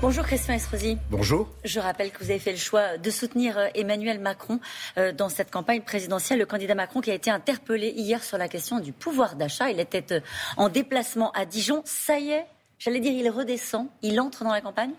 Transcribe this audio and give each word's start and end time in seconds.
Bonjour 0.00 0.24
Christian 0.24 0.54
Estrosi. 0.54 0.96
Bonjour. 1.10 1.48
Je 1.64 1.80
rappelle 1.80 2.12
que 2.12 2.22
vous 2.22 2.30
avez 2.30 2.38
fait 2.38 2.52
le 2.52 2.56
choix 2.56 2.98
de 2.98 3.10
soutenir 3.10 3.58
euh, 3.58 3.66
Emmanuel 3.74 4.20
Macron 4.20 4.60
euh, 4.96 5.10
dans 5.10 5.28
cette 5.28 5.50
campagne 5.50 5.82
présidentielle. 5.82 6.38
Le 6.38 6.46
candidat 6.46 6.76
Macron 6.76 7.00
qui 7.00 7.10
a 7.10 7.14
été 7.14 7.32
interpellé 7.32 7.88
hier 7.88 8.22
sur 8.22 8.38
la 8.38 8.46
question 8.46 8.78
du 8.78 8.92
pouvoir 8.92 9.34
d'achat. 9.34 9.70
Il 9.70 9.80
était 9.80 10.12
euh, 10.12 10.20
en 10.56 10.68
déplacement 10.68 11.32
à 11.32 11.44
Dijon. 11.46 11.82
Ça 11.84 12.20
y 12.20 12.30
est, 12.30 12.46
j'allais 12.78 13.00
dire, 13.00 13.10
il 13.10 13.28
redescend, 13.28 13.88
il 14.02 14.20
entre 14.20 14.44
dans 14.44 14.52
la 14.52 14.60
campagne? 14.60 14.92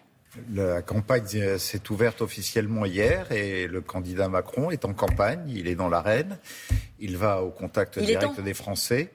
La 0.54 0.82
campagne 0.82 1.58
s'est 1.58 1.90
ouverte 1.90 2.22
officiellement 2.22 2.86
hier 2.86 3.32
et 3.32 3.68
le 3.68 3.80
candidat 3.80 4.28
Macron 4.28 4.70
est 4.70 4.84
en 4.84 4.94
campagne, 4.94 5.44
il 5.48 5.68
est 5.70 5.76
dans 5.76 5.90
l'arène, 5.90 6.38
il 7.00 7.18
va 7.18 7.42
au 7.42 7.50
contact 7.50 7.98
direct 7.98 8.40
des 8.42 8.54
Français. 8.54 9.14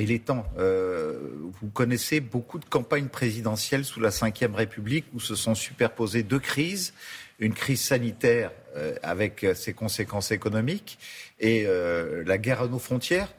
Il 0.00 0.12
est 0.12 0.24
temps. 0.24 0.46
Euh, 0.58 1.18
vous 1.60 1.68
connaissez 1.68 2.20
beaucoup 2.20 2.58
de 2.58 2.64
campagnes 2.64 3.08
présidentielles 3.08 3.84
sous 3.84 4.00
la 4.00 4.10
Ve 4.10 4.54
République 4.54 5.06
où 5.14 5.20
se 5.20 5.34
sont 5.34 5.54
superposées 5.54 6.22
deux 6.22 6.38
crises. 6.38 6.94
Une 7.40 7.54
crise 7.54 7.80
sanitaire 7.80 8.50
euh, 8.76 8.94
avec 9.02 9.46
ses 9.54 9.72
conséquences 9.72 10.30
économiques 10.30 10.98
et 11.38 11.64
euh, 11.66 12.22
la 12.26 12.38
guerre 12.38 12.62
à 12.62 12.68
nos 12.68 12.78
frontières. 12.78 13.32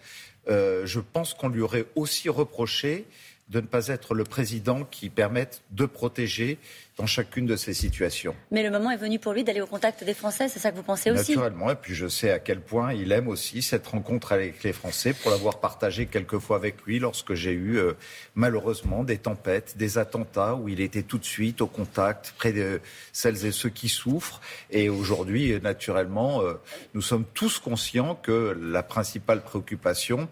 je 0.48 0.99
pense 0.99 1.34
qu'on 1.34 1.49
lui 1.49 1.61
aurait 1.61 1.85
aussi 1.95 2.29
reproché 2.29 3.05
de 3.49 3.62
ne 3.62 3.66
pas 3.66 3.88
être 3.88 4.13
le 4.13 4.23
président 4.23 4.84
qui 4.84 5.09
permette 5.09 5.62
de 5.71 5.85
protéger 5.85 6.59
dans 6.98 7.07
chacune 7.07 7.45
de 7.45 7.55
ces 7.55 7.73
situations. 7.73 8.35
Mais 8.52 8.62
le 8.62 8.70
moment 8.70 8.91
est 8.91 8.98
venu 8.98 9.20
pour 9.20 9.34
lui 9.34 9.44
d'aller 9.44 9.62
au 9.62 9.66
contact 9.66 10.03
des 10.03 10.13
Français, 10.13 10.49
c'est 10.49 10.59
ça 10.59 10.70
que 10.70 10.76
vous 10.76 10.84
pensez 10.84 11.09
aussi? 11.12 11.31
Naturellement, 11.31 11.71
et 11.71 11.76
puis 11.76 11.95
je 11.95 12.07
sais 12.07 12.30
à 12.30 12.40
quel 12.40 12.59
point 12.59 12.93
il 12.93 13.12
aime 13.12 13.30
aussi 13.30 13.62
cette 13.62 13.88
rencontre 13.88 14.34
avec 14.34 14.63
les 14.63 14.73
Français 14.73 15.13
pour 15.13 15.31
l'avoir 15.31 15.62
partagé 15.62 16.07
quelquefois 16.07 16.57
avec 16.57 16.81
lui 16.85 16.99
lorsque 16.99 17.34
j'ai 17.34 17.54
eu 17.54 17.77
euh, 17.77 17.93
malheureusement 18.35 19.04
des 19.04 19.17
tempêtes, 19.17 19.77
des 19.77 19.98
attentats 19.98 20.55
où 20.55 20.68
il 20.68 20.81
était 20.81 21.04
tout 21.04 21.18
de 21.18 21.26
suite 21.26 21.62
au 21.62 21.68
contact 21.68 22.34
près 22.38 22.51
de 22.51 22.82
celles 23.13 23.45
et 23.45 23.51
ceux 23.51 23.70
qui 23.70 23.88
souffrent. 23.88 24.41
Et 24.70 24.90
aujourd'hui, 24.90 25.57
naturellement, 25.62 26.41
euh, 26.41 26.55
nous 26.93 27.01
sommes 27.01 27.26
tous 27.34 27.60
conscients 27.60 28.16
que 28.16 28.57
la 28.62 28.84
principale 28.84 29.41
préoccupation, 29.41 30.27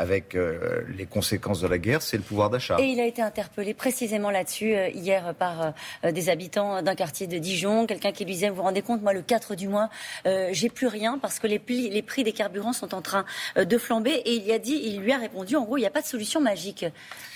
avec 0.00 0.34
euh, 0.34 0.80
les 0.96 1.04
conséquences 1.04 1.60
de 1.60 1.68
la 1.68 1.76
guerre, 1.76 2.00
c'est 2.00 2.16
le 2.16 2.22
pouvoir 2.22 2.48
d'achat. 2.48 2.78
Et 2.80 2.86
il 2.86 3.00
a 3.00 3.04
été 3.04 3.20
interpellé 3.20 3.74
précisément 3.74 4.30
là-dessus 4.30 4.74
euh, 4.74 4.88
hier 4.88 5.34
par 5.34 5.74
euh, 6.04 6.10
des 6.10 6.30
habitants 6.30 6.80
d'un 6.80 6.94
quartier 6.94 7.26
de 7.26 7.36
Dijon, 7.36 7.86
quelqu'un 7.86 8.10
qui 8.10 8.24
lui 8.24 8.32
disait, 8.32 8.48
vous 8.48 8.56
vous 8.56 8.62
rendez 8.62 8.80
compte, 8.80 9.02
moi 9.02 9.12
le 9.12 9.20
4 9.20 9.54
du 9.54 9.68
mois, 9.68 9.90
j'ai 10.24 10.70
plus 10.70 10.86
rien 10.86 11.18
parce 11.18 11.38
que 11.38 11.46
les, 11.46 11.60
les, 11.68 12.02
prix 12.02 12.24
des 12.24 12.32
carburants 12.32 12.72
sont 12.72 12.94
en 12.94 13.02
train 13.02 13.24
de 13.56 13.78
flamber. 13.78 14.22
Et 14.24 14.34
il, 14.34 14.46
y 14.46 14.52
a 14.52 14.58
dit, 14.58 14.80
il 14.84 15.00
lui 15.00 15.12
a 15.12 15.18
répondu, 15.18 15.56
en 15.56 15.64
gros, 15.64 15.76
il 15.76 15.80
n'y 15.80 15.86
a 15.86 15.90
pas 15.90 16.00
de 16.00 16.06
solution 16.06 16.40
magique, 16.40 16.86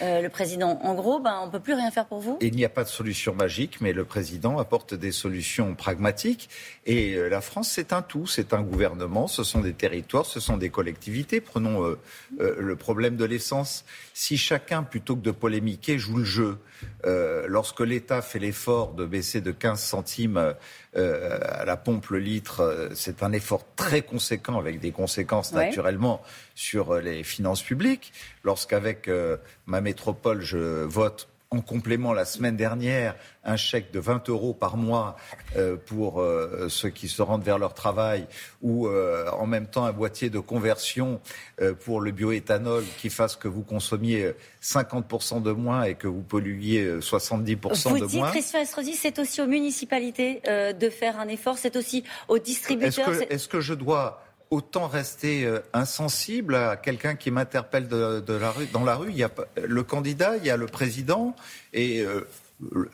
le 0.01 0.29
président. 0.29 0.81
En 0.83 0.95
gros, 0.95 1.21
ben, 1.21 1.39
on 1.43 1.47
ne 1.47 1.51
peut 1.51 1.61
plus 1.61 1.75
rien 1.75 1.91
faire 1.91 2.07
pour 2.07 2.21
vous 2.21 2.39
Il 2.41 2.55
n'y 2.55 2.65
a 2.65 2.69
pas 2.69 2.85
de 2.85 2.89
solution 2.89 3.35
magique, 3.35 3.81
mais 3.81 3.93
le 3.93 4.05
président 4.05 4.59
apporte 4.59 4.95
des 4.95 5.13
solutions 5.13 5.75
pragmatiques. 5.75 6.49
Et 6.87 7.17
la 7.29 7.41
France, 7.41 7.71
c'est 7.71 7.93
un 7.93 8.03
tout, 8.03 8.27
c'est 8.27 8.55
un 8.55 8.63
gouvernement, 8.63 9.27
ce 9.27 9.45
sont 9.45 9.61
des 9.61 9.75
territoires, 9.75 10.27
ce 10.27 10.41
sont 10.41 10.57
des 10.57 10.71
collectivités. 10.71 11.41
Prenons 11.41 11.97
le 12.59 12.77
problème 12.77 13.17
de 13.17 13.25
l'essence. 13.25 13.85
Si 14.13 14.37
chacun, 14.37 14.83
plutôt 14.83 15.17
que 15.17 15.23
de 15.23 15.31
polémiquer, 15.31 15.99
joue 15.99 16.19
le 16.19 16.25
jeu, 16.25 16.59
euh, 17.07 17.45
lorsque 17.49 17.81
l'État 17.81 18.23
fait 18.23 18.39
l'effort 18.39 18.93
de 18.93 19.05
baisser 19.05 19.41
de 19.41 19.51
15 19.51 19.81
centimes 19.81 20.55
euh, 20.97 21.39
à 21.43 21.65
la 21.65 21.77
pompe 21.77 22.09
le 22.09 22.19
litre, 22.19 22.61
euh, 22.61 22.89
c'est 22.95 23.23
un 23.23 23.33
effort 23.33 23.65
très 23.77 24.03
conséquent 24.03 24.59
avec 24.59 24.81
des 24.81 24.93
conséquences 24.93 25.53
naturellement 25.53 26.23
sur 26.55 26.97
les 26.97 27.25
finances 27.25 27.63
publiques. 27.63 28.13
Lorsqu'avec 28.45 29.11
ma 29.67 29.81
métropole, 29.81 30.41
je 30.41 30.85
vote 30.85 31.29
en 31.51 31.61
complément 31.61 32.13
la 32.13 32.25
semaine 32.25 32.57
dernière 32.57 33.15
un 33.45 33.57
chèque 33.57 33.93
de 33.93 34.01
20 34.01 34.29
euros 34.29 34.55
par 34.55 34.77
mois 34.77 35.17
euh, 35.57 35.77
pour 35.77 36.21
euh, 36.21 36.69
ceux 36.69 36.89
qui 36.89 37.09
se 37.09 37.23
rendent 37.23 37.45
vers 37.45 37.59
leur 37.59 37.75
travail 37.75 38.27
ou 38.63 38.87
euh, 38.87 39.31
en 39.31 39.47
même 39.47 39.67
temps 39.67 39.85
un 39.85 39.93
boîtier 39.93 40.31
de 40.31 40.39
conversion 40.39 41.21
pour 41.85 42.01
le 42.01 42.11
bioéthanol 42.11 42.85
qui 42.99 43.11
fasse 43.11 43.37
que 43.37 43.49
vous 43.49 43.63
consommiez 43.63 44.33
50% 44.63 45.43
de 45.43 45.53
moins 45.53 45.85
et 45.85 45.95
que 45.95 46.09
vous 46.09 46.23
polluiez 46.23 46.99
70% 46.99 47.55
de 47.55 47.89
moins. 47.89 47.99
Vous 47.99 48.07
dites, 48.07 48.25
Christian 48.31 48.61
Estrosi, 48.61 48.95
c'est 48.95 49.19
aussi 49.19 49.41
aux 49.41 49.47
municipalités 49.47 50.41
de 50.45 50.91
faire 50.91 51.19
un 51.21 51.29
effort, 51.29 51.59
c'est 51.59 51.77
aussi 51.77 52.05
aux 52.29 52.39
distributeurs. 52.39 53.11
Est-ce 53.31 53.49
que, 53.49 53.61
je 53.61 53.75
dois 53.75 54.23
autant 54.55 54.87
rester 54.87 55.49
insensible 55.73 56.55
à 56.55 56.77
quelqu'un 56.77 57.15
qui 57.15 57.31
m'interpelle 57.31 57.89
de, 57.89 58.33
la 58.35 58.51
rue, 58.51 58.67
dans 58.73 58.85
la 58.85 58.97
rue. 58.97 59.11
Il 59.11 59.17
y 59.17 59.25
a 59.25 59.31
le 59.63 59.83
candidat, 59.83 60.37
il 60.37 60.47
y 60.47 60.51
a 60.51 60.57
le 60.57 60.67
président, 60.67 61.35
et 61.73 62.05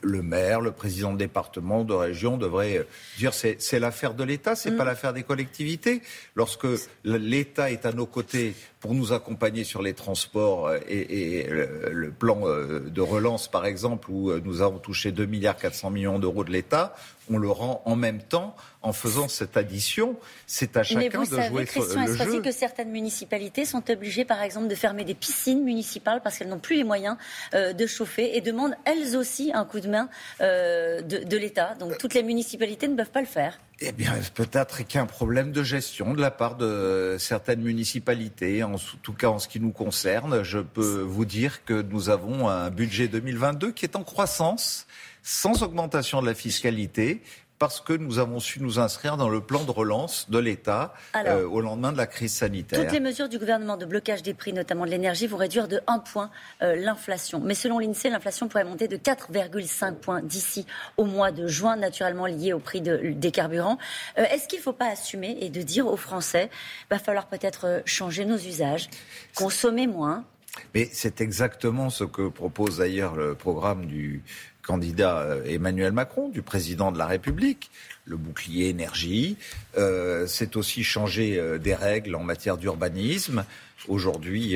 le 0.01 0.21
maire, 0.21 0.61
le 0.61 0.71
président 0.71 1.13
de 1.13 1.17
département, 1.17 1.83
de 1.83 1.93
région 1.93 2.37
devrait 2.37 2.79
euh, 2.79 2.83
dire 3.17 3.33
c'est, 3.33 3.61
c'est 3.61 3.79
l'affaire 3.79 4.13
de 4.13 4.23
l'État, 4.23 4.55
c'est 4.55 4.71
n'est 4.71 4.77
pas 4.77 4.83
l'affaire 4.83 5.13
des 5.13 5.23
collectivités. 5.23 6.01
Lorsque 6.35 6.67
l'État 7.03 7.71
est 7.71 7.85
à 7.85 7.91
nos 7.91 8.05
côtés 8.05 8.55
pour 8.81 8.93
nous 8.93 9.13
accompagner 9.13 9.63
sur 9.63 9.81
les 9.81 9.93
transports 9.93 10.67
euh, 10.67 10.79
et, 10.89 11.47
le, 11.47 12.11
plan 12.11 12.41
euh, 12.43 12.79
de 12.89 13.01
relance, 13.01 13.47
par 13.47 13.65
exemple, 13.65 14.11
où 14.11 14.33
nous 14.39 14.61
avons 14.61 14.79
touché 14.79 15.11
2 15.11 15.25
milliards 15.25 15.55
400 15.55 15.91
millions 15.91 16.19
d'euros 16.19 16.43
de 16.43 16.51
l'État, 16.51 16.93
on 17.29 17.37
le 17.37 17.49
rend 17.49 17.81
en 17.85 17.95
même 17.95 18.21
temps 18.21 18.55
en 18.81 18.91
faisant 18.91 19.27
cette 19.29 19.55
addition. 19.55 20.17
C'est 20.47 20.75
à 20.75 20.83
chacun 20.83 21.23
de 21.23 21.41
jouer 21.41 21.65
Christian 21.65 22.05
le 22.05 22.15
jeu. 22.15 22.41
que 22.41 22.51
certaines 22.51 22.91
municipalités 22.91 23.63
sont 23.63 23.89
obligées, 23.89 24.25
par 24.25 24.41
exemple, 24.41 24.67
de 24.67 24.75
fermer 24.75 25.05
des 25.05 25.13
piscines 25.13 25.63
municipales 25.63 26.21
parce 26.21 26.37
qu'elles 26.37 26.49
n'ont 26.49 26.59
plus 26.59 26.75
les 26.75 26.83
moyens 26.83 27.15
de 27.53 27.85
chauffer 27.85 28.35
et 28.35 28.41
demandent 28.41 28.75
elles 28.85 29.15
aussi 29.15 29.51
un 29.53 29.65
coup 29.65 29.79
de 29.79 29.87
main 29.87 30.09
euh, 30.41 31.01
de, 31.01 31.37
l'État. 31.37 31.75
Donc 31.79 31.97
toutes 31.97 32.13
les 32.13 32.23
municipalités 32.23 32.87
ne 32.87 32.95
peuvent 32.95 33.11
pas 33.11 33.21
le 33.21 33.27
faire. 33.27 33.59
Eh 33.83 33.91
bien, 33.93 34.13
peut-être 34.35 34.85
qu'il 34.85 34.97
y 34.97 34.99
a 34.99 35.01
un 35.01 35.07
problème 35.07 35.51
de 35.51 35.63
gestion 35.63 36.13
de 36.13 36.21
la 36.21 36.29
part 36.29 36.55
de 36.55 37.15
certaines 37.17 37.63
municipalités. 37.63 38.61
En 38.61 38.75
tout 39.01 39.13
cas, 39.13 39.29
en 39.29 39.39
ce 39.39 39.47
qui 39.47 39.59
nous 39.59 39.71
concerne, 39.71 40.43
je 40.43 40.59
peux 40.59 41.01
vous 41.01 41.25
dire 41.25 41.65
que 41.65 41.81
nous 41.81 42.09
avons 42.09 42.47
un 42.47 42.69
budget 42.69 43.07
2022 43.07 43.71
qui 43.71 43.85
est 43.85 43.95
en 43.95 44.03
croissance, 44.03 44.85
sans 45.23 45.63
augmentation 45.63 46.21
de 46.21 46.27
la 46.27 46.35
fiscalité, 46.35 47.23
parce 47.61 47.79
que 47.79 47.93
nous 47.93 48.17
avons 48.17 48.39
su 48.39 48.59
nous 48.59 48.79
inscrire 48.79 49.17
dans 49.17 49.29
le 49.29 49.39
plan 49.39 49.63
de 49.63 49.69
relance 49.69 50.31
de 50.31 50.39
l'État 50.39 50.95
euh, 51.15 51.47
au 51.47 51.61
lendemain 51.61 51.91
de 51.91 51.97
la 51.97 52.07
crise 52.07 52.33
sanitaire. 52.33 52.81
Toutes 52.81 52.91
les 52.91 52.99
mesures 52.99 53.29
du 53.29 53.37
gouvernement 53.37 53.77
de 53.77 53.85
blocage 53.85 54.23
des 54.23 54.33
prix, 54.33 54.51
notamment 54.51 54.83
de 54.83 54.89
l'énergie, 54.89 55.27
vont 55.27 55.37
réduire 55.37 55.67
de 55.67 55.79
1 55.85 55.99
point 55.99 56.31
euh, 56.63 56.75
l'inflation. 56.75 57.39
Mais 57.39 57.53
selon 57.53 57.77
l'INSEE, 57.77 58.09
l'inflation 58.09 58.47
pourrait 58.47 58.63
monter 58.63 58.87
de 58.87 58.97
4,5 58.97 59.93
points 59.93 60.23
d'ici 60.23 60.65
au 60.97 61.05
mois 61.05 61.31
de 61.31 61.45
juin, 61.45 61.75
naturellement 61.75 62.25
lié 62.25 62.51
au 62.51 62.57
prix 62.57 62.81
des 62.81 63.31
carburants. 63.31 63.77
Euh, 64.17 64.23
est-ce 64.31 64.47
qu'il 64.47 64.57
ne 64.57 64.63
faut 64.63 64.73
pas 64.73 64.89
assumer 64.89 65.37
et 65.39 65.49
de 65.49 65.61
dire 65.61 65.85
aux 65.85 65.97
Français, 65.97 66.49
va 66.89 66.97
falloir 66.97 67.27
peut-être 67.27 67.83
changer 67.85 68.25
nos 68.25 68.37
usages, 68.37 68.89
consommer 69.35 69.85
moins? 69.85 70.25
Mais 70.73 70.89
c'est 70.91 71.21
exactement 71.21 71.89
ce 71.89 72.03
que 72.03 72.27
propose 72.27 72.77
d'ailleurs 72.77 73.15
le 73.15 73.35
programme 73.35 73.85
du 73.85 74.23
candidat 74.61 75.19
euh, 75.19 75.43
Emmanuel 75.45 75.91
Macron, 75.91 76.29
du 76.29 76.41
président 76.41 76.91
de 76.91 76.97
la 76.97 77.05
République, 77.05 77.71
le 78.05 78.17
bouclier 78.17 78.69
énergie. 78.69 79.37
Euh, 79.77 80.25
c'est 80.27 80.55
aussi 80.55 80.83
changer 80.83 81.37
euh, 81.37 81.57
des 81.57 81.75
règles 81.75 82.15
en 82.15 82.23
matière 82.23 82.57
d'urbanisme. 82.57 83.45
Aujourd'hui, 83.87 84.55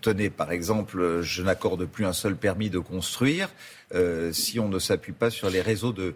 tenez 0.00 0.30
par 0.30 0.50
exemple, 0.50 1.20
je 1.20 1.42
n'accorde 1.42 1.84
plus 1.84 2.06
un 2.06 2.14
seul 2.14 2.36
permis 2.36 2.70
de 2.70 2.78
construire 2.78 3.50
si 4.32 4.58
on 4.58 4.70
ne 4.70 4.78
s'appuie 4.78 5.12
pas 5.12 5.28
sur 5.28 5.50
les 5.50 5.60
réseaux 5.60 5.92
de 5.92 6.14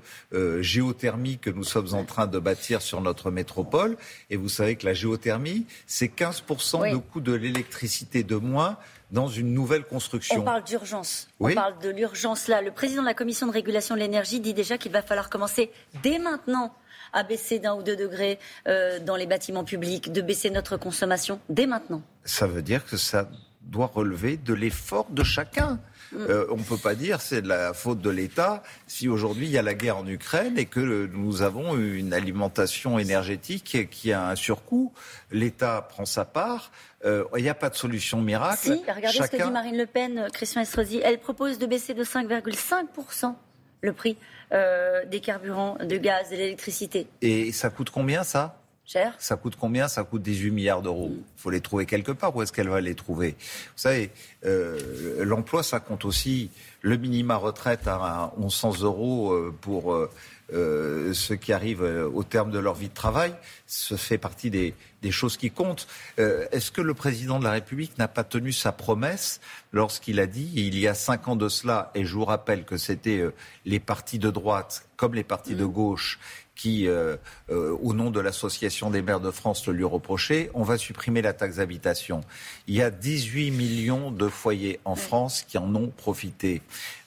géothermie 0.62 1.36
que 1.36 1.50
nous 1.50 1.64
sommes 1.64 1.92
en 1.92 2.04
train 2.04 2.26
de 2.26 2.38
bâtir 2.38 2.80
sur 2.80 3.02
notre 3.02 3.30
métropole. 3.30 3.98
Et 4.30 4.36
vous 4.36 4.48
savez 4.48 4.76
que 4.76 4.86
la 4.86 4.94
géothermie, 4.94 5.66
c'est 5.86 6.06
15% 6.06 6.90
de 6.90 6.96
coût 6.96 7.20
de 7.20 7.34
l'électricité 7.34 8.22
de 8.22 8.36
moins 8.36 8.78
dans 9.10 9.28
une 9.28 9.52
nouvelle 9.52 9.84
construction. 9.84 10.40
On 10.40 10.42
parle 10.42 10.64
d'urgence. 10.64 11.28
On 11.40 11.52
parle 11.54 11.78
de 11.78 11.88
l'urgence 11.88 12.48
là. 12.48 12.62
Le 12.62 12.70
président 12.70 13.02
de 13.02 13.06
la 13.06 13.14
commission 13.14 13.46
de 13.46 13.52
régulation 13.52 13.94
de 13.94 14.00
l'énergie 14.00 14.40
dit 14.40 14.54
déjà 14.54 14.78
qu'il 14.78 14.92
va 14.92 15.02
falloir 15.02 15.30
commencer 15.30 15.70
dès 16.02 16.18
maintenant 16.18 16.74
à 17.12 17.22
baisser 17.22 17.58
d'un 17.58 17.74
ou 17.74 17.82
deux 17.82 17.96
degrés 17.96 18.38
euh, 18.66 19.00
dans 19.00 19.16
les 19.16 19.26
bâtiments 19.26 19.64
publics, 19.64 20.12
de 20.12 20.20
baisser 20.20 20.50
notre 20.50 20.76
consommation 20.76 21.40
dès 21.48 21.66
maintenant. 21.66 22.02
Ça 22.24 22.46
veut 22.46 22.62
dire 22.62 22.84
que 22.84 22.98
ça 22.98 23.28
doit 23.68 23.90
relever 23.94 24.36
de 24.36 24.54
l'effort 24.54 25.06
de 25.10 25.22
chacun. 25.22 25.78
Mm. 26.12 26.16
Euh, 26.16 26.46
on 26.50 26.56
ne 26.56 26.62
peut 26.62 26.78
pas 26.78 26.94
dire 26.94 27.20
c'est 27.20 27.42
de 27.42 27.48
la 27.48 27.74
faute 27.74 28.00
de 28.00 28.08
l'État 28.10 28.62
si 28.86 29.08
aujourd'hui 29.08 29.46
il 29.46 29.52
y 29.52 29.58
a 29.58 29.62
la 29.62 29.74
guerre 29.74 29.98
en 29.98 30.06
Ukraine 30.06 30.58
et 30.58 30.64
que 30.64 31.06
nous 31.12 31.42
avons 31.42 31.76
une 31.76 32.14
alimentation 32.14 32.98
énergétique 32.98 33.88
qui 33.90 34.12
a 34.12 34.28
un 34.28 34.36
surcoût. 34.36 34.92
L'État 35.30 35.86
prend 35.88 36.06
sa 36.06 36.24
part. 36.24 36.70
Euh, 37.04 37.24
il 37.36 37.42
n'y 37.42 37.48
a 37.48 37.54
pas 37.54 37.70
de 37.70 37.76
solution 37.76 38.20
miracle. 38.22 38.58
Si, 38.62 38.72
regardez 38.72 39.18
ce 39.18 39.30
que 39.30 39.42
dit 39.42 39.50
Marine 39.50 39.76
Le 39.76 39.86
Pen, 39.86 40.18
euh, 40.18 40.28
Christian 40.30 40.62
Estrosi. 40.62 41.00
Elle 41.04 41.18
propose 41.18 41.58
de 41.58 41.66
baisser 41.66 41.94
de 41.94 42.04
5,5% 42.04 43.34
le 43.82 43.92
prix 43.92 44.16
des 44.50 45.20
carburants, 45.20 45.76
de 45.78 45.96
gaz, 45.98 46.30
de 46.30 46.36
l'électricité. 46.36 47.06
Et 47.20 47.52
ça 47.52 47.68
coûte 47.68 47.90
combien 47.90 48.24
ça? 48.24 48.58
Cher. 48.90 49.12
Ça 49.18 49.36
coûte 49.36 49.54
combien? 49.60 49.86
Ça 49.86 50.02
coûte 50.02 50.22
18 50.22 50.50
milliards 50.50 50.80
d'euros. 50.80 51.12
Il 51.12 51.22
faut 51.36 51.50
les 51.50 51.60
trouver 51.60 51.84
quelque 51.84 52.10
part. 52.10 52.34
Où 52.34 52.40
est-ce 52.40 52.54
qu'elle 52.54 52.70
va 52.70 52.80
les 52.80 52.94
trouver? 52.94 53.32
Vous 53.32 53.72
savez, 53.76 54.10
euh, 54.46 55.26
l'emploi, 55.26 55.62
ça 55.62 55.78
compte 55.78 56.06
aussi 56.06 56.48
le 56.80 56.96
minima 56.96 57.36
retraite 57.36 57.86
à 57.86 58.32
1100 58.38 58.80
euros 58.84 59.32
euh, 59.32 59.54
pour 59.60 59.92
euh, 59.92 61.12
ceux 61.12 61.36
qui 61.36 61.52
arrivent 61.52 61.82
au 61.82 62.22
terme 62.22 62.50
de 62.50 62.58
leur 62.58 62.72
vie 62.72 62.88
de 62.88 62.94
travail. 62.94 63.34
Ça 63.66 63.98
fait 63.98 64.16
partie 64.16 64.48
des, 64.48 64.74
des 65.02 65.10
choses 65.10 65.36
qui 65.36 65.50
comptent. 65.50 65.86
Est-ce 66.16 66.70
que 66.70 66.80
le 66.80 66.94
président 66.94 67.38
de 67.38 67.44
la 67.44 67.52
République 67.52 67.98
n'a 67.98 68.08
pas 68.08 68.24
tenu 68.24 68.52
sa 68.52 68.72
promesse 68.72 69.42
lorsqu'il 69.70 70.18
a 70.18 70.26
dit, 70.26 70.50
il 70.54 70.78
y 70.78 70.88
a 70.88 70.94
cinq 70.94 71.28
ans 71.28 71.36
de 71.36 71.50
cela, 71.50 71.90
et 71.94 72.06
je 72.06 72.14
vous 72.14 72.24
rappelle 72.24 72.64
que 72.64 72.78
c'était 72.78 73.22
les 73.66 73.80
partis 73.80 74.18
de 74.18 74.30
droite 74.30 74.88
comme 74.96 75.14
les 75.14 75.24
partis 75.24 75.54
de 75.54 75.64
mmh. 75.64 75.72
gauche 75.72 76.18
qui, 76.58 76.88
euh, 76.88 77.16
euh, 77.50 77.74
au 77.80 77.94
nom 77.94 78.10
de 78.10 78.20
l'Association 78.20 78.90
des 78.90 79.00
maires 79.00 79.20
de 79.20 79.30
France, 79.30 79.66
le 79.68 79.72
lui 79.72 79.84
reprochait, 79.84 80.50
on 80.54 80.64
va 80.64 80.76
supprimer 80.76 81.22
la 81.22 81.32
taxe 81.32 81.56
d'habitation. 81.56 82.20
Il 82.66 82.74
y 82.74 82.82
a 82.82 82.90
18 82.90 83.52
millions 83.52 84.10
de 84.10 84.28
foyers 84.28 84.80
en 84.84 84.96
France 84.96 85.44
qui 85.46 85.56
en 85.56 85.74
ont 85.74 85.88
profité. 85.88 86.60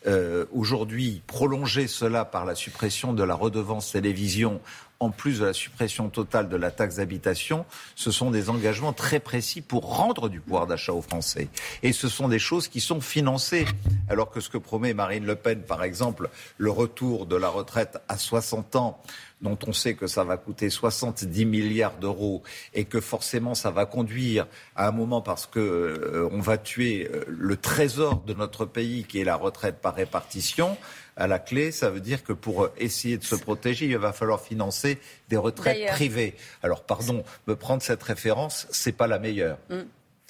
Euh, 0.08 0.46
Aujourd'hui, 0.54 1.22
prolonger 1.28 1.88
cela 1.88 2.24
par 2.24 2.46
la 2.46 2.56
suppression 2.56 3.14
de 3.14 3.24
la 3.24 3.36
redevance 3.36 3.92
télévision 3.92 4.62
en 5.02 5.10
plus 5.10 5.40
de 5.40 5.46
la 5.46 5.54
suppression 5.54 6.10
totale 6.10 6.48
de 6.48 6.56
la 6.56 6.70
taxe 6.70 6.98
d'habitation, 6.98 7.66
ce 7.96 8.12
sont 8.12 8.30
des 8.30 8.50
engagements 8.50 8.94
très 8.94 9.20
précis 9.20 9.62
pour 9.62 9.98
rendre 9.98 10.30
du 10.30 10.40
pouvoir 10.40 10.68
d'achat 10.68 10.94
aux 10.94 11.02
Français. 11.02 11.50
Et 11.82 11.92
ce 11.92 12.08
sont 12.08 12.28
des 12.28 12.40
choses 12.40 12.68
qui 12.68 12.80
sont 12.80 13.02
financées. 13.02 13.66
Alors 14.10 14.30
que 14.30 14.40
ce 14.40 14.50
que 14.50 14.60
promet 14.60 14.94
Marine 14.94 15.26
Le 15.26 15.36
Pen, 15.36 15.62
par 15.64 15.84
exemple, 15.84 16.30
le 16.58 16.70
retour 16.70 17.26
de 17.26 17.36
la 17.36 17.50
retraite 17.50 17.98
à 18.08 18.18
60 18.18 18.76
ans, 18.76 19.02
dont 19.42 19.58
on 19.68 19.74
sait 19.74 19.96
que 19.96 20.06
ça 20.06 20.24
va 20.24 20.38
coûter 20.38 20.70
70 20.70 21.46
milliards 21.46 21.98
d'euros 21.98 22.44
et 22.76 22.86
que 22.86 23.02
forcément 23.02 23.56
ça 23.56 23.72
va 23.72 23.88
conduire 23.88 24.46
à 24.76 24.88
un 24.88 24.92
moment 24.92 25.22
parce 25.22 25.48
que 25.48 25.60
euh, 25.60 26.30
on 26.32 26.42
va 26.42 26.60
tuer 26.60 27.10
euh, 27.12 27.24
le 27.28 27.58
trésor 27.58 28.22
de 28.28 28.36
notre 28.36 28.66
pays 28.66 29.04
qui 29.04 29.20
est 29.20 29.24
la 29.24 29.36
retraite 29.36 29.82
par 29.82 29.96
répartition 29.96 30.78
à 31.22 31.28
la 31.28 31.38
clé, 31.38 31.72
ça 31.72 31.92
veut 31.92 32.00
dire 32.00 32.24
que 32.24 32.34
pour 32.34 32.70
essayer 32.80 33.18
de 33.18 33.24
se 33.24 33.36
protéger, 33.36 33.86
il 33.86 33.98
va 33.98 34.12
falloir 34.12 34.42
financer 34.42 34.98
des 35.30 35.38
retraites 35.38 35.88
privées. 35.90 36.36
Alors, 36.64 36.84
pardon, 36.84 37.24
me 37.46 37.56
prendre 37.56 37.84
cette 37.84 38.02
référence, 38.02 38.68
c'est 38.72 38.92
pas 38.92 39.06
la 39.06 39.20
meilleure. 39.20 39.60
Mm 39.70 39.82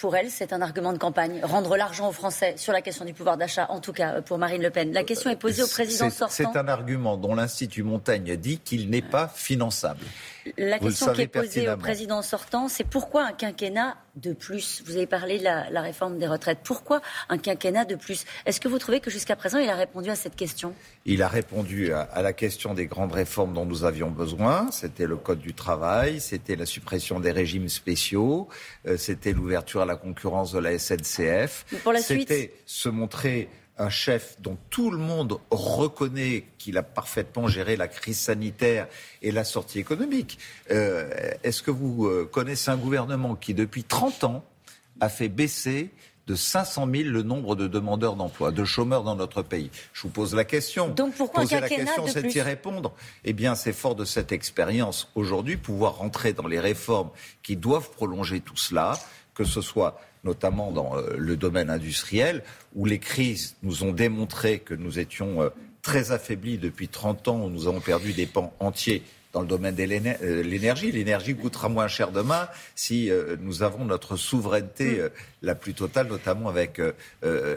pour 0.02 0.16
elle, 0.16 0.32
c'est 0.32 0.52
un 0.52 0.64
argument 0.64 0.94
de 0.94 0.98
campagne. 0.98 1.42
Rendre 1.44 1.78
l'argent 1.78 2.10
aux 2.10 2.12
Français 2.12 2.56
sur 2.58 2.74
la 2.74 2.82
question 2.82 3.06
du 3.06 3.14
pouvoir 3.14 3.38
d'achat, 3.38 3.68
en 3.70 3.80
tout 3.80 3.94
cas 3.94 4.24
pour 4.24 4.40
Marine 4.40 4.64
Le 4.64 4.72
Pen. 4.72 4.92
La 4.94 5.04
question 5.04 5.30
est 5.30 5.36
posée 5.36 5.62
au 5.62 5.68
président 5.68 6.10
sortant. 6.10 6.34
C'est 6.34 6.58
un 6.58 6.68
argument 6.68 7.18
dont 7.18 7.36
l'Institut 7.36 7.84
Montaigne 7.84 8.36
dit 8.36 8.58
qu'il 8.58 8.90
n'est 8.90 9.04
pas 9.04 9.28
finançable. 9.28 10.04
La 10.58 10.80
question 10.80 11.14
qui 11.14 11.22
est 11.22 11.28
posée 11.28 11.70
au 11.70 11.78
président 11.78 12.22
sortant, 12.22 12.68
c'est 12.68 12.84
pourquoi 12.84 13.26
un 13.26 13.32
quinquennat 13.32 13.98
de 14.16 14.34
plus? 14.34 14.84
Vous 14.86 14.98
avez 14.98 15.08
parlé 15.08 15.38
de 15.38 15.44
la, 15.44 15.82
réforme 15.82 16.18
des 16.18 16.28
retraites. 16.28 16.60
Pourquoi 16.64 17.02
un 17.30 17.38
quinquennat 17.38 17.86
de 17.86 17.96
plus? 17.96 18.26
Est-ce 18.46 18.60
que 18.60 18.68
vous 18.68 18.80
trouvez 18.80 19.00
que 19.00 19.10
jusqu'à 19.10 19.36
présent, 19.36 19.58
il 19.58 19.70
a 19.70 19.76
répondu 19.76 20.10
à 20.10 20.16
cette 20.16 20.36
question? 20.36 20.74
Il 21.06 21.22
a 21.22 21.28
répondu 21.28 21.94
à, 21.94 22.22
la 22.22 22.34
question 22.34 22.74
des 22.74 22.88
grandes 22.88 23.14
réformes 23.14 23.54
dont 23.54 23.66
nous 23.66 23.84
avions 23.84 24.10
besoin. 24.10 24.70
C'était 24.72 25.06
le 25.06 25.16
Code 25.16 25.40
du 25.40 25.54
travail, 25.54 26.20
c'était 26.20 26.56
la 26.56 26.66
suppression 26.66 27.20
des 27.20 27.32
régimes 27.32 27.70
spéciaux, 27.70 28.50
euh, 28.88 28.98
c'était 28.98 29.34
l'ouverture 29.34 29.82
à 29.82 29.86
la 29.86 29.96
concurrence 29.96 30.52
de 30.52 30.60
la 30.60 30.78
SNCF. 30.78 31.66
C'était 32.02 32.54
se 32.66 32.90
montrer 32.90 33.50
un 33.82 33.90
chef 33.90 34.38
dont 34.40 34.58
tout 34.70 34.92
le 34.92 34.98
monde 34.98 35.40
reconnaît 35.50 36.46
qu'il 36.60 36.78
a 36.78 36.84
parfaitement 36.84 37.48
géré 37.48 37.76
la 37.76 37.88
crise 37.88 38.20
sanitaire 38.20 38.88
et 39.24 39.32
la 39.32 39.44
sortie 39.44 39.80
économique. 39.80 40.38
Euh, 40.70 41.10
est-ce 41.44 41.64
que 41.64 41.72
vous 41.72 42.06
euh, 42.06 42.30
connaissez 42.32 42.70
un 42.70 42.78
gouvernement 42.78 43.36
qui, 43.36 43.54
depuis 43.56 43.84
30 43.84 44.24
ans, 44.24 44.46
a 45.00 45.10
fait 45.10 45.30
baisser 45.30 45.90
de 46.28 46.36
500 46.36 46.88
000 46.94 47.10
le 47.10 47.24
nombre 47.24 47.56
de 47.56 47.68
demandeurs 47.68 48.16
d'emploi, 48.16 48.52
de 48.52 48.64
chômeurs 48.64 49.04
dans 49.04 49.16
notre 49.16 49.42
pays? 49.42 49.72
Je 49.94 50.04
vous 50.04 50.10
pose 50.10 50.36
la 50.36 50.46
question. 50.46 50.90
Donc 50.90 51.16
pourquoi 51.16 51.42
Poser 51.42 51.60
la 51.60 51.68
question, 51.68 52.06
c'est 52.06 52.36
y 52.36 52.42
répondre. 52.42 52.94
Eh 53.26 53.34
bien, 53.34 53.56
c'est 53.56 53.74
fort 53.74 53.96
de 53.96 54.06
cette 54.06 54.32
expérience 54.32 55.10
aujourd'hui 55.16 55.58
pouvoir 55.58 55.98
rentrer 55.98 56.34
dans 56.34 56.48
les 56.48 56.60
réformes 56.60 57.10
qui 57.42 57.56
doivent 57.56 57.90
prolonger 57.90 58.42
tout 58.42 58.58
cela, 58.58 58.94
que 59.34 59.44
ce 59.44 59.62
soit 59.62 60.00
notamment 60.24 60.72
dans 60.72 60.98
euh, 60.98 61.16
le 61.18 61.36
domaine 61.36 61.70
industriel, 61.70 62.44
où 62.76 62.86
les 62.86 63.00
crises 63.00 63.56
nous 63.64 63.84
ont 63.84 63.92
démontré 63.92 64.60
que 64.60 64.74
nous 64.74 65.00
étions 65.00 65.42
euh, 65.42 65.50
très 65.82 66.12
affaiblis 66.12 66.58
depuis 66.58 66.88
30 66.88 67.28
ans, 67.28 67.46
où 67.46 67.50
nous 67.50 67.68
avons 67.68 67.80
perdu 67.80 68.14
des 68.14 68.28
pans 68.28 68.54
entiers 68.60 69.04
dans 69.34 69.42
le 69.42 69.48
domaine 69.48 69.76
de 69.76 69.84
euh, 69.84 70.44
l'énergie. 70.44 70.92
L'énergie 70.92 71.36
coûtera 71.36 71.70
moins 71.70 71.88
cher 71.88 72.12
demain 72.12 72.48
si 72.76 73.10
nous 73.40 73.64
avons 73.64 73.86
notre 73.86 74.16
souveraineté 74.16 75.02
mm. 75.02 75.10
la 75.42 75.56
plus 75.56 75.74
totale, 75.74 76.08
notamment 76.08 76.50
avec 76.50 76.82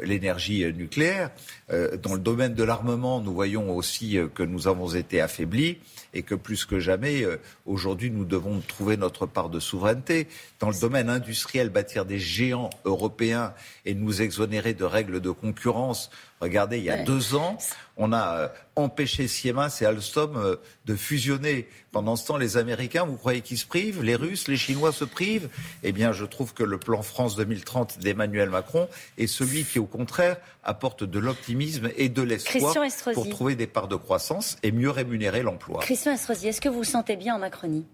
l'énergie 0.02 0.64
nucléaire. 0.72 1.30
Dans 1.70 2.14
le 2.14 2.20
domaine 2.20 2.54
de 2.54 2.64
l'armement, 2.64 3.20
nous 3.20 3.32
voyons 3.32 3.74
aussi 3.74 4.18
que 4.34 4.42
nous 4.42 4.68
avons 4.68 4.94
été 4.94 5.20
affaiblis 5.20 5.78
et 6.14 6.22
que 6.22 6.34
plus 6.34 6.64
que 6.64 6.78
jamais, 6.78 7.22
euh, 7.22 7.36
aujourd'hui, 7.66 8.10
nous 8.10 8.24
devons 8.24 8.60
trouver 8.60 8.96
notre 8.96 9.26
part 9.26 9.50
de 9.50 9.60
souveraineté. 9.60 10.28
Dans 10.60 10.70
le 10.70 10.78
domaine 10.80 11.10
industriel, 11.10 11.68
bâtir 11.68 12.06
des 12.06 12.18
géants 12.18 12.70
européens 12.84 13.52
et 13.84 13.94
nous 13.94 14.22
exonérer 14.22 14.74
de 14.74 14.84
règles 14.84 15.20
de 15.20 15.30
concurrence. 15.30 16.10
Regardez, 16.44 16.76
il 16.76 16.84
y 16.84 16.90
a 16.90 17.02
deux 17.02 17.34
ans, 17.34 17.56
on 17.96 18.12
a 18.12 18.38
euh, 18.38 18.48
empêché 18.76 19.28
Siemens 19.28 19.80
et 19.80 19.86
Alstom 19.86 20.36
euh, 20.36 20.56
de 20.84 20.94
fusionner. 20.94 21.66
Pendant 21.90 22.16
ce 22.16 22.26
temps, 22.26 22.36
les 22.36 22.58
Américains, 22.58 23.04
vous 23.04 23.16
croyez 23.16 23.40
qu'ils 23.40 23.56
se 23.56 23.64
privent? 23.64 24.02
Les 24.02 24.14
Russes, 24.14 24.46
les 24.46 24.58
Chinois 24.58 24.92
se 24.92 25.06
privent? 25.06 25.48
Eh 25.82 25.92
bien, 25.92 26.12
je 26.12 26.26
trouve 26.26 26.52
que 26.52 26.62
le 26.62 26.76
plan 26.76 27.00
France 27.00 27.34
2030 27.36 27.98
d'Emmanuel 27.98 28.50
Macron 28.50 28.88
est 29.16 29.26
celui 29.26 29.64
qui, 29.64 29.78
au 29.78 29.86
contraire, 29.86 30.36
apporte 30.62 31.02
de 31.02 31.18
l'optimisme 31.18 31.88
et 31.96 32.10
de 32.10 32.20
l'espoir 32.20 32.74
pour 33.14 33.28
trouver 33.30 33.56
des 33.56 33.66
parts 33.66 33.88
de 33.88 33.96
croissance 33.96 34.58
et 34.62 34.70
mieux 34.70 34.90
rémunérer 34.90 35.42
l'emploi. 35.42 35.80
Christian 35.80 36.12
Estrosi, 36.12 36.48
est-ce 36.48 36.60
que 36.60 36.68
vous 36.68 36.78
vous 36.78 36.84
sentez 36.84 37.16
bien 37.16 37.36
en 37.36 37.38
Macronie? 37.38 37.86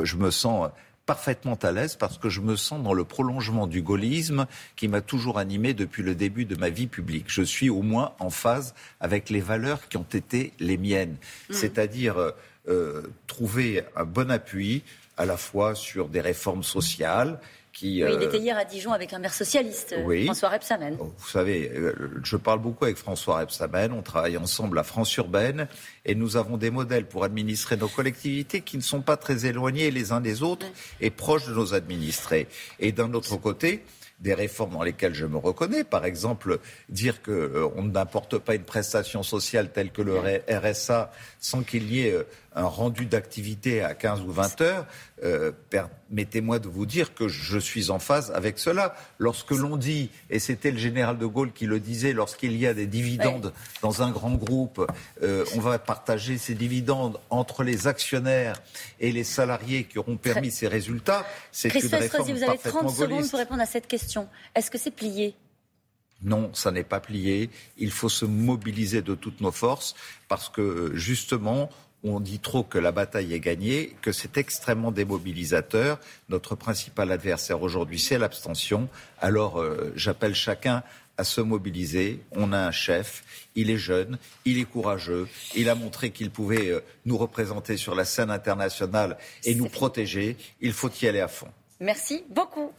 Je 0.00 0.16
me 0.16 0.30
sens 0.30 0.70
parfaitement 1.06 1.58
à 1.62 1.72
l'aise 1.72 1.96
parce 1.96 2.18
que 2.18 2.28
je 2.28 2.40
me 2.40 2.56
sens 2.56 2.82
dans 2.82 2.94
le 2.94 3.04
prolongement 3.04 3.66
du 3.66 3.82
gaullisme 3.82 4.46
qui 4.76 4.88
m'a 4.88 5.00
toujours 5.00 5.38
animé 5.38 5.74
depuis 5.74 6.02
le 6.02 6.14
début 6.14 6.44
de 6.44 6.56
ma 6.56 6.70
vie 6.70 6.86
publique. 6.86 7.26
Je 7.28 7.42
suis 7.42 7.70
au 7.70 7.82
moins 7.82 8.12
en 8.18 8.30
phase 8.30 8.74
avec 9.00 9.30
les 9.30 9.40
valeurs 9.40 9.88
qui 9.88 9.96
ont 9.96 10.06
été 10.12 10.52
les 10.60 10.76
miennes, 10.76 11.16
mmh. 11.48 11.52
c'est-à-dire 11.54 12.32
euh, 12.68 13.02
trouver 13.26 13.82
un 13.96 14.04
bon 14.04 14.30
appui 14.30 14.82
à 15.16 15.26
la 15.26 15.36
fois 15.36 15.74
sur 15.74 16.08
des 16.08 16.20
réformes 16.20 16.62
sociales 16.62 17.40
oui, 17.80 17.88
il 17.96 18.02
euh, 18.02 18.20
était 18.20 18.38
hier 18.38 18.56
à 18.56 18.64
Dijon 18.64 18.92
avec 18.92 19.12
un 19.12 19.18
maire 19.18 19.32
socialiste, 19.32 19.94
François 20.24 20.50
Rebsamen. 20.50 20.96
Oh, 21.00 21.12
vous 21.16 21.28
savez, 21.28 21.70
euh, 21.74 21.94
je 22.22 22.36
parle 22.36 22.60
beaucoup 22.60 22.84
avec 22.84 22.96
François 22.96 23.38
Rebsamen. 23.38 23.92
On 23.92 24.02
travaille 24.02 24.36
ensemble 24.36 24.78
à 24.78 24.82
France 24.82 25.16
Urbaine 25.16 25.68
et 26.04 26.14
nous 26.14 26.36
avons 26.36 26.58
des 26.58 26.70
modèles 26.70 27.06
pour 27.06 27.24
administrer 27.24 27.76
nos 27.76 27.88
collectivités 27.88 28.60
qui 28.60 28.76
ne 28.76 28.82
sont 28.82 29.00
pas 29.00 29.16
très 29.16 29.46
éloignés 29.46 29.90
les 29.90 30.12
uns 30.12 30.20
des 30.20 30.42
autres 30.42 30.66
et 31.00 31.10
proches 31.10 31.46
de 31.46 31.54
nos 31.54 31.74
administrés. 31.74 32.46
Et 32.78 32.92
d'un 32.92 33.14
autre 33.14 33.36
côté, 33.36 33.82
des 34.22 34.34
réformes 34.34 34.72
dans 34.72 34.82
lesquelles 34.82 35.14
je 35.14 35.26
me 35.26 35.36
reconnais. 35.36 35.84
Par 35.84 36.04
exemple, 36.04 36.60
dire 36.88 37.22
qu'on 37.22 37.32
euh, 37.32 37.82
n'importe 37.82 38.38
pas 38.38 38.54
une 38.54 38.62
prestation 38.62 39.22
sociale 39.22 39.70
telle 39.72 39.90
que 39.90 40.00
le 40.02 40.18
RSA 40.48 41.10
sans 41.40 41.62
qu'il 41.62 41.92
y 41.92 42.06
ait 42.06 42.12
euh, 42.12 42.22
un 42.54 42.64
rendu 42.64 43.06
d'activité 43.06 43.82
à 43.82 43.94
15 43.94 44.22
ou 44.22 44.30
20 44.30 44.60
heures, 44.60 44.86
euh, 45.24 45.52
permettez-moi 45.70 46.58
de 46.58 46.68
vous 46.68 46.84
dire 46.84 47.14
que 47.14 47.28
je 47.28 47.58
suis 47.58 47.90
en 47.90 47.98
phase 47.98 48.32
avec 48.34 48.58
cela. 48.58 48.94
Lorsque 49.18 49.52
l'on 49.52 49.76
dit, 49.76 50.10
et 50.30 50.38
c'était 50.38 50.70
le 50.70 50.78
général 50.78 51.18
de 51.18 51.26
Gaulle 51.26 51.52
qui 51.52 51.66
le 51.66 51.80
disait, 51.80 52.12
lorsqu'il 52.12 52.56
y 52.56 52.66
a 52.66 52.74
des 52.74 52.86
dividendes 52.86 53.52
dans 53.82 54.02
un 54.02 54.10
grand 54.10 54.32
groupe, 54.32 54.84
euh, 55.22 55.44
on 55.54 55.60
va 55.60 55.78
partager 55.78 56.38
ces 56.38 56.54
dividendes 56.54 57.18
entre 57.30 57.62
les 57.62 57.86
actionnaires 57.86 58.60
et 59.00 59.12
les 59.12 59.24
salariés 59.24 59.84
qui 59.84 59.98
auront 59.98 60.16
permis 60.16 60.50
ces 60.50 60.68
résultats. 60.68 61.24
C'est 61.52 61.72
une 61.72 61.86
réforme 61.94 62.32
vous 62.32 62.42
avez 62.42 62.58
30 62.58 62.90
secondes 62.90 63.30
pour 63.30 63.38
répondre 63.38 63.62
à 63.62 63.66
cette 63.66 63.86
question. 64.12 64.28
Est-ce 64.54 64.70
que 64.70 64.78
c'est 64.78 64.90
plié? 64.90 65.34
Non, 66.22 66.50
ça 66.54 66.70
n'est 66.70 66.84
pas 66.84 67.00
plié. 67.00 67.50
Il 67.78 67.90
faut 67.90 68.08
se 68.08 68.24
mobiliser 68.24 69.02
de 69.02 69.14
toutes 69.14 69.40
nos 69.40 69.50
forces 69.50 69.94
parce 70.28 70.48
que 70.48 70.92
justement, 70.94 71.70
on 72.04 72.20
dit 72.20 72.38
trop 72.38 72.62
que 72.62 72.78
la 72.78 72.92
bataille 72.92 73.32
est 73.32 73.40
gagnée, 73.40 73.96
que 74.02 74.12
c'est 74.12 74.36
extrêmement 74.36 74.92
démobilisateur. 74.92 75.98
Notre 76.28 76.54
principal 76.54 77.10
adversaire 77.10 77.62
aujourd'hui, 77.62 77.98
c'est 77.98 78.18
l'abstention. 78.18 78.88
Alors, 79.20 79.60
euh, 79.60 79.92
j'appelle 79.96 80.34
chacun 80.34 80.82
à 81.16 81.24
se 81.24 81.40
mobiliser. 81.40 82.20
On 82.32 82.52
a 82.52 82.58
un 82.58 82.70
chef, 82.70 83.24
il 83.54 83.70
est 83.70 83.78
jeune, 83.78 84.18
il 84.44 84.58
est 84.58 84.64
courageux, 84.64 85.26
il 85.56 85.68
a 85.68 85.74
montré 85.74 86.10
qu'il 86.10 86.30
pouvait 86.30 86.68
euh, 86.68 86.80
nous 87.04 87.16
représenter 87.16 87.76
sur 87.76 87.94
la 87.94 88.04
scène 88.04 88.30
internationale 88.30 89.16
et 89.44 89.54
nous 89.54 89.68
protéger. 89.68 90.36
Il 90.60 90.72
faut 90.72 90.90
y 91.00 91.06
aller 91.06 91.20
à 91.20 91.28
fond. 91.28 91.48
Merci 91.80 92.22
beaucoup. 92.30 92.70